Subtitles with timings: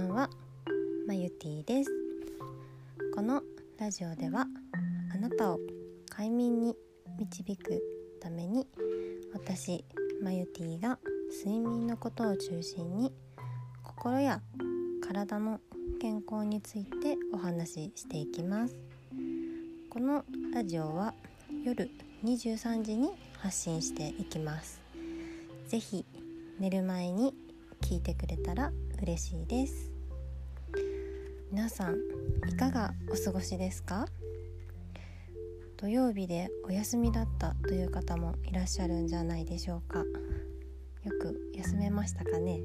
[0.00, 0.30] んは
[1.06, 1.90] まゆてぃです。
[3.14, 3.42] この
[3.78, 4.46] ラジオでは
[5.12, 5.58] あなたを
[6.08, 6.74] 快眠に
[7.18, 7.82] 導く
[8.20, 8.66] ために
[9.34, 9.84] 私
[10.22, 10.98] マユティが
[11.30, 13.12] 睡眠のことを中心に
[13.82, 14.40] 心や
[15.06, 15.60] 体の
[16.00, 18.76] 健康についてお話ししていきます。
[19.90, 21.14] このラジオは
[21.64, 21.90] 夜
[22.24, 24.80] 23時に発信していきます。
[25.68, 26.06] 是非
[26.58, 27.34] 寝る前に
[27.82, 29.90] 聞いてくれたら嬉しいです。
[31.50, 31.96] 皆さん
[32.48, 34.06] いかがお過ごしですか？
[35.76, 40.00] 土曜日でお休みだったという方もいらっしゃるんじゃないでしょうか。
[40.00, 40.04] よ
[41.20, 42.60] く休めましたかね？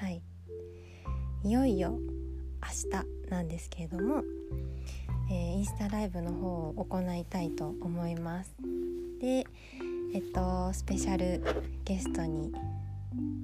[0.00, 0.22] はい。
[1.44, 1.98] いよいよ
[2.60, 4.22] 明日なんですけれども、
[5.30, 8.54] えー、インスタライブの方を行いたいと思います。
[9.20, 9.46] で
[10.18, 11.40] えっとスペシャル
[11.84, 12.52] ゲストに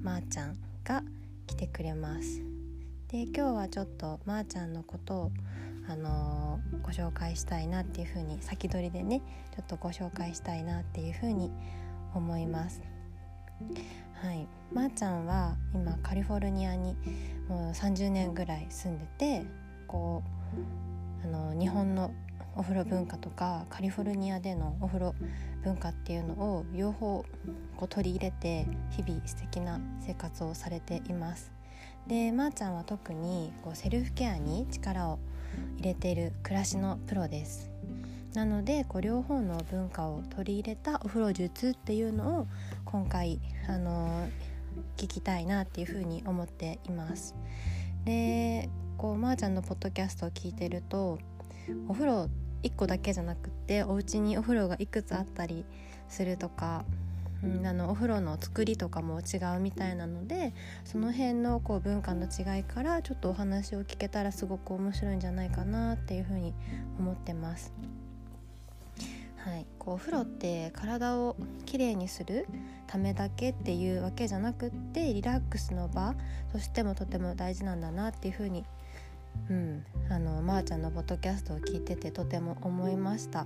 [0.03, 1.03] まーちゃんが
[1.47, 2.43] 来てくれます
[3.07, 5.31] で今日はちょっとまーちゃんのことを
[5.87, 9.21] あのー、ご紹介したいなっていう風に先取りでね
[9.55, 11.49] ちょっとご紹介したいなっていう風に
[12.13, 12.81] 思います。
[14.21, 16.97] はい、まー、あ、ちゃんは今カリフォルニアに
[17.47, 19.45] もう30年ぐらい住んでて
[19.87, 20.23] こ
[21.23, 22.11] うあの日本の
[22.55, 25.15] お風呂文化とかカリフォルニアでのお風呂
[25.63, 27.25] 文化っていうのを両方
[27.75, 31.55] こう取り入れて日々素敵な生活をされています。
[32.07, 35.19] でまー、あ、ちゃんは特にこうセルフケアに力を
[35.77, 37.71] 入れている暮らしのプロです
[38.33, 42.47] なのでこう両方の文化を取り入れたお風呂術っていうのを
[42.83, 44.27] 今回あの
[44.97, 47.33] 聞きたいなっていうふうに思っています
[48.03, 51.17] でこうまー、ちゃんのポッドキャストを聞いてると
[51.87, 52.29] お風呂
[52.65, 55.65] 1個だけじゃなくってお家にお風呂がいくつあったり
[56.09, 56.83] するとか
[57.43, 60.53] うん、あのお風呂の作りとかも違うみたいなので
[60.83, 66.53] その辺のこう文化の違いからちょっとお話を聞けたらすごく面白いんじゃないかなっていうふうに
[66.97, 67.73] 思ってます。
[69.37, 71.35] はい、こうお風呂って体を
[71.67, 72.47] きれいにする
[72.87, 76.15] ためだけっていうわけじゃなくってリラックスの場
[76.51, 78.65] としてもとても大事なんだなっていうふうに、
[79.49, 83.45] うん、あのまー、あ、ちゃんのポッドキャストを聞いててとても思いました。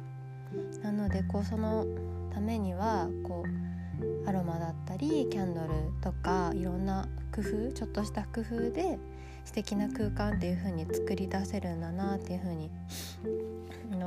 [0.81, 1.85] なのでこうその
[2.33, 5.67] ためにはこうアロマだったりキャンドル
[6.01, 8.97] とかいろんな工夫ちょっとした工夫で
[9.45, 12.71] 素敵な空間っていう風に作り出せるんだなっていう風に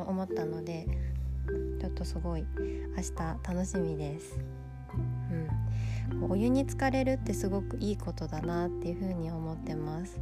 [0.07, 0.87] 思ったので
[1.81, 2.45] ちょっとすごい
[2.97, 4.39] 明日楽しみです。
[5.31, 5.49] うん、
[6.29, 10.21] お湯に浸かれるってすごくいいことだなっていう風に思ってます。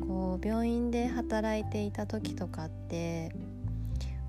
[0.00, 3.34] こう病院で働いていた時とかって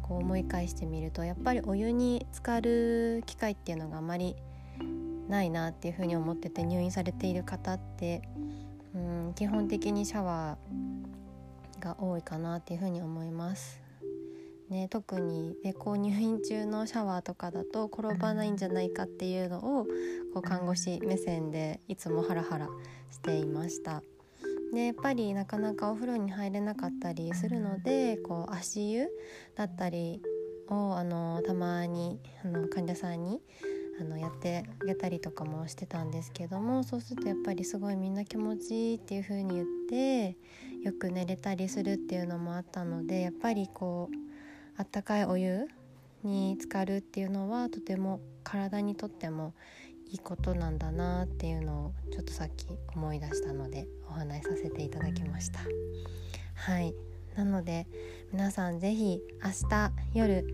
[0.01, 4.35] こう思い返してみるとやっぱりお湯に浸かる機会っていうのがあまり
[5.27, 8.21] ないなっていうふうに思ってて入院されている方って
[8.93, 13.82] うん基本的にシャワーが多いかなっていうふうに思います。
[14.69, 19.85] ね、特にでこう入院中のシャワーとかだと転ばないんじゃないかっていうのを
[20.33, 22.69] こう看護師目線でいつもハラハラ
[23.11, 24.01] していました。
[24.73, 29.07] でやっぱりなかなかお風呂に入れなかったりするのでこう足湯
[29.55, 30.21] だったり
[30.67, 33.39] をあのたまにあの患者さんに
[34.01, 40.37] あのやってあげたりとかもしてたんですけどもそうするとやっぱりすごいみんな気持ちいいっていう風に言って
[40.83, 44.22] よく寝れたりするっていうのもあったのでやっぱりこう
[44.77, 45.67] あったかいお湯
[46.23, 49.53] に浸かるっていうのはとても体にとっても
[50.09, 55.59] いいことなんだなっていうのをちょっとさっき思い出したのでお話しさせていただきました。
[56.55, 56.93] はい。
[57.35, 57.87] なので
[58.31, 60.45] 皆さん是非明日夜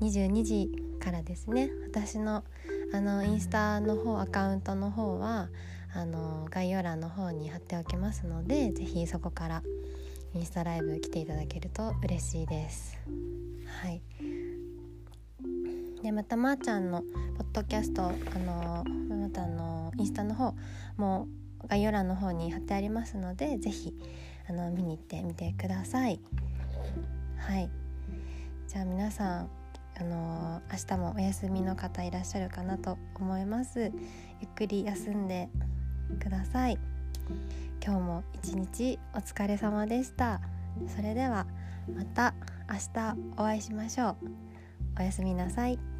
[0.00, 1.70] 22時からですね。
[1.86, 2.44] 私の
[2.92, 5.48] あのインスタの方アカウントの方は
[5.94, 9.62] あの概要欄の方に貼っておきますので是非そこから
[10.34, 12.98] インスタライブ来ていただけると嬉しいです。
[13.82, 14.02] はい
[16.02, 20.54] でまたまーちゃんのポッドキャストあのまたあのインスタの方
[20.96, 21.28] も
[21.66, 23.94] 概要欄の方に貼ってありますので是非
[24.48, 26.20] あの見に行ってみてください。
[27.38, 27.70] はい
[28.66, 29.50] じゃあ皆さん
[29.96, 33.90] あの明日もお休みの方いらっしゃるかなと思いますゆっ
[34.56, 35.48] くり休んで
[36.20, 36.78] ください
[37.84, 40.40] 今日も一日お疲れ様でした
[40.94, 41.46] それでは
[41.94, 42.34] また
[42.68, 44.16] 明日お会いしましょう
[44.98, 45.93] おやすみなさい。